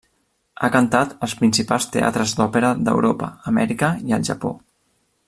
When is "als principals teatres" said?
1.27-2.33